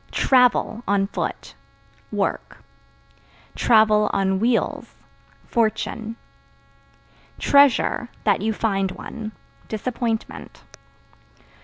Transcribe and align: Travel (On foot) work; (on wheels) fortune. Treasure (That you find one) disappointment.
Travel 0.09 0.81
(On 0.87 1.05
foot) 1.05 1.53
work; 2.11 2.57
(on 3.69 4.39
wheels) 4.39 4.95
fortune. 5.45 6.15
Treasure 7.37 8.09
(That 8.23 8.41
you 8.41 8.51
find 8.51 8.89
one) 8.93 9.31
disappointment. 9.67 10.63